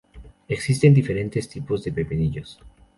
[0.47, 2.59] Existen diferentes tipos de pepinillos.